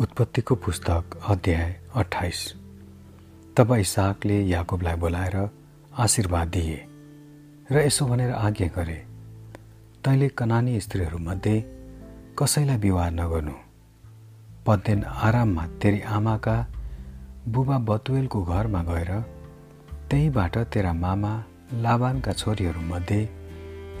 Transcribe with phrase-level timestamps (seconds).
[0.00, 2.38] उत्पत्तिको पुस्तक अध्याय अठाइस
[3.56, 5.36] तब इसाकले याकुबलाई बोलाएर
[6.00, 6.78] आशीर्वाद दिए
[7.72, 8.96] र यसो भनेर आज्ञा गरे
[10.04, 11.54] तैँले कनानी स्त्रीहरूमध्ये
[12.38, 13.56] कसैलाई विवाह नगर्नु।
[14.66, 16.56] पद्देन आराममा तेरी आमाका
[17.52, 19.12] बुबा बतुवेलको घरमा गएर
[20.08, 21.36] त्यहीबाट तेरा मामा
[21.76, 23.22] लाबानका छोरीहरूमध्ये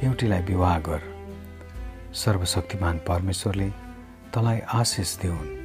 [0.04, 1.00] एउटीलाई विवाह गर।
[2.24, 3.70] सर्वशक्तिमान परमेश्वरले
[4.32, 5.59] तँलाई आशिष दिउन्।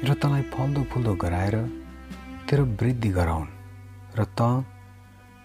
[0.00, 1.54] र तँलाई फल्दो फुल्दो गराएर
[2.48, 3.48] तेरो वृद्धि गराउन्
[4.16, 4.64] र त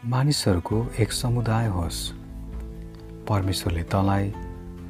[0.07, 1.99] मानिसहरूको एक समुदाय होस्।
[3.27, 4.31] परमेश्वरले तँलाई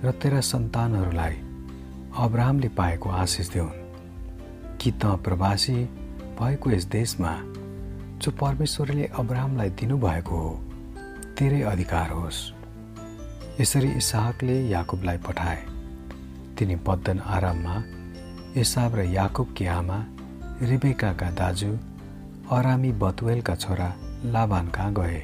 [0.03, 1.35] र तेरा सन्तानहरूलाई
[2.13, 5.77] अब्राहमले पाएको आशिष दिउन् कि त प्रवासी
[6.37, 7.33] भएको यस देशमा
[8.21, 10.53] जो परमेश्वरले अब्राहमलाई दिनुभएको हो
[11.37, 12.39] तेरै अधिकार होस्।
[13.61, 15.61] यसरी इसाहकले याकुबलाई पठाए।
[16.55, 17.75] तिनी बद्दन आराममा
[18.57, 19.97] एसाब र याकुबकी आमा
[20.67, 21.71] रिबेकाका दाजु
[22.55, 23.87] अरामी बतुवेलका छोरा
[24.33, 25.19] लाभान कहाँ गए।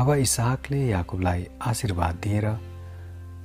[0.00, 2.46] अब इसाहकले याकुबलाई आशीर्वाद दिएर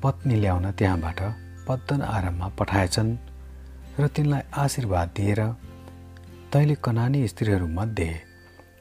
[0.03, 1.21] पत्नी ल्याउन त्यहाँबाट
[1.67, 3.11] पत्तन आराममा पठाएछन्
[3.99, 5.41] र तिनलाई आशीर्वाद दिएर
[6.53, 8.11] तैँले कनानी स्त्रीहरूमध्ये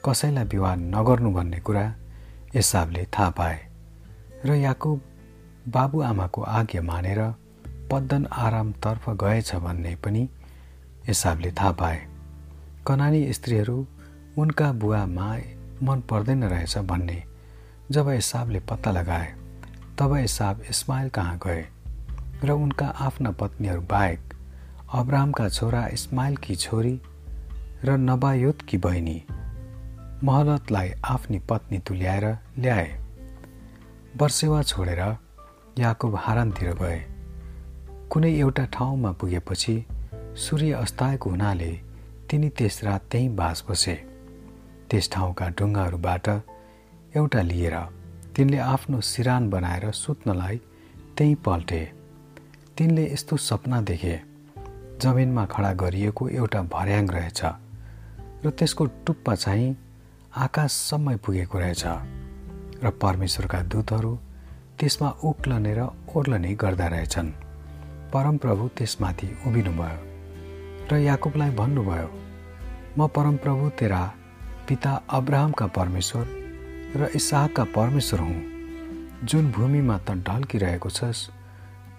[0.05, 1.84] कसैलाई विवाह नगर्नु भन्ने कुरा
[2.56, 3.58] एसाबले थाहा पाए
[4.48, 5.00] र याकुब
[5.77, 7.20] बाबुआमाको आज्ञा मानेर
[7.90, 10.28] पद्दन आरामतर्फ गएछ भन्ने पनि
[11.06, 12.00] हिसाबले थाहा पाए।
[12.86, 13.86] कनानी स्त्रीहरू
[14.38, 15.36] उनका बुवामा
[15.82, 17.22] मन पर्दैन रहेछ भन्ने
[17.90, 19.34] जब हिसाबले पत्ता लगाए
[19.98, 21.66] तब हिसाब इस्माइल कहाँ गए
[22.44, 24.34] र उनका आफ्ना पत्नीहरू बाहेक
[24.94, 27.00] अब्राहमका छोरा इस्माइलकी छोरी
[27.84, 29.22] र नबायोतकी बहिनी
[30.24, 32.27] महलतलाई आफ्नी पत्नी तुल्याएर
[32.58, 33.00] ल्याए।
[34.16, 35.00] वर्सेवा छोडेर
[35.78, 37.14] याकुब हारानतिर गए।
[38.15, 39.75] कुनै एउटा ठाउँमा पुगेपछि
[40.39, 41.70] सूर्य अस्ताएको हुनाले
[42.30, 43.95] तिनी त्यस रात त्यहीँ बास बसे।
[44.91, 46.29] त्यस ठाउँका ढुङ्गाहरूबाट
[47.19, 47.77] एउटा लिएर
[48.36, 50.57] तिनले आफ्नो सिरान बनाएर सुत्नलाई
[51.17, 51.83] त्यहीँ पल्टे।
[52.79, 54.17] तिनले यस्तो सपना देखे
[55.03, 57.41] जमिनमा खडा गरिएको एउटा भर्याङ रहेछ
[58.45, 59.77] र त्यसको टुप्पा चाहिँ
[60.47, 61.85] आकाशसम्म पुगेको रहेछ
[62.79, 64.19] र परमेश्वरका दूतहरू
[64.79, 67.43] त्यसमा उक्लने र ओर्लने गर्दा रहेछन्।
[68.14, 70.01] परमप्रभु त्यसमाथि उभिनुभयो
[70.91, 72.11] र याकुबलाई भन्नुभयो
[72.98, 74.02] म परमप्रभु तेरा
[74.69, 76.27] पिता अब्राहमका परमेश्वर
[76.97, 78.42] र इसाहका परमेश्वर हुँ।
[79.24, 81.23] जुन भूमिमा त ढल्किरहेको छस्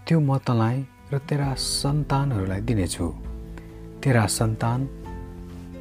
[0.07, 0.77] त्यो म तँलाई
[1.11, 3.07] र तेरा सन्तानहरूलाई दिनेछु।
[4.03, 4.79] तेरा सन्तान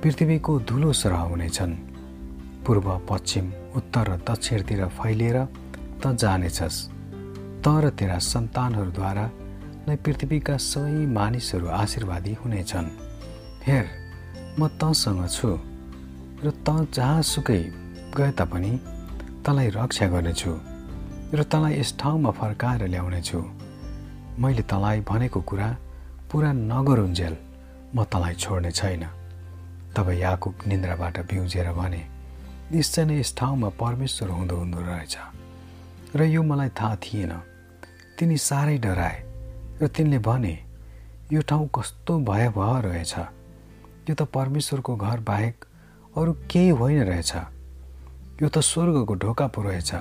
[0.03, 1.75] पृथ्वीको धुलो सरह हुनेछन्।
[2.67, 3.47] पूर्व पश्चिम
[3.79, 5.39] उत्तर र दक्षिणतिर फैलिएर
[6.03, 6.79] त जानेछस्।
[7.63, 9.27] त र तेरा सन्तानहरूद्वारा
[9.87, 12.89] नै पृथ्वीका सबै मानिसहरू आशीर्वादी हुनेछन्।
[13.67, 13.87] हेर
[14.59, 15.51] म तँसँग छु
[16.45, 17.61] र त जहाँसुकै
[18.17, 18.73] गए तापनि
[19.45, 20.53] तँलाई रक्षा गर्नेछु
[21.37, 23.41] र तँलाई यस ठाउँमा फर्काएर ल्याउनेछु।
[24.41, 25.69] मैले तँलाई भनेको कुरा
[26.33, 27.35] पुरा नगरुन्जेल
[27.97, 29.05] म तँलाई छोड्ने छैन।
[29.93, 32.03] तब याकुब निन्द्राबाट बिउजेर भने
[32.73, 35.15] निश्चय नै यस ठाउँमा परमेश्वर हुँदो हुँदो रहेछ।
[36.17, 37.33] र यो मलाई थाहा थिएन।
[38.19, 39.19] तिनी साह्रै डराए।
[39.83, 40.65] र तिनले भने
[41.33, 43.15] यो ठाउँ कस्तो भयावह रहेछ।
[44.09, 45.65] यो त परमेश्वरको घर बाहेक
[46.17, 47.33] अरू केही होइन रहेछ।
[48.43, 49.95] यो त स्वर्गको ढोका पो रहेछ।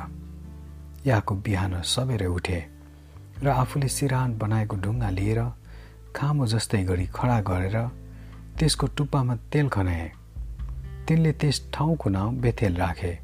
[1.06, 2.60] यहाँको बिहान सबेरै उठे
[3.44, 5.40] र आफूले सिरान बनाएको ढुङ्गा लिएर
[6.16, 7.78] खामो जस्तै गरी खडा गरेर
[8.60, 10.12] त्यसको टुप्पामा तेल खनाए।
[11.08, 13.20] तिनले त्यस ठाउँको नाउँ बेथेल राखे।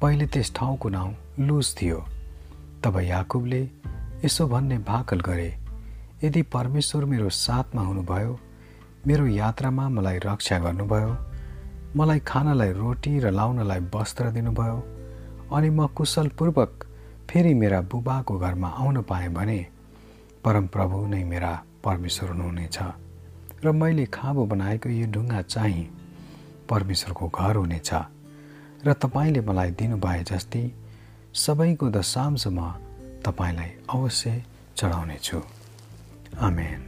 [0.00, 2.04] पहिले त्यस ठाउँको नाउँ लुज थियो।
[2.84, 3.62] तब याकुबले
[4.24, 5.57] यसो भन्ने भाकल गरे।
[6.24, 8.38] यदि परमेश्वर मेरो साथमा हुनुभयो
[9.06, 11.10] मेरो यात्रामा मलाई रक्षा गर्नुभयो
[11.96, 14.78] मलाई खानलाई रोटी र लाउनलाई वस्त्र दिनुभयो
[15.56, 16.84] अनि म कुशलपूर्वक
[17.30, 19.60] फेरि मेरा बुबाको घरमा आउन पाएँ भने
[20.44, 21.52] परमप्रभु नै मेरा
[21.84, 22.78] परमेश्वर हुनुहुनेछ
[23.64, 25.86] र मैले खाबो बनाएको यो ढुङ्गा चाहिँ
[26.70, 27.90] परमेश्वरको घर हुनेछ
[28.86, 30.64] र तपाईँले मलाई दिनुभए जस्तै
[31.44, 32.58] सबैको दशांश म
[33.26, 34.42] तपाईँलाई अवश्य
[34.76, 35.57] चढाउनेछु।
[36.40, 36.87] Amen.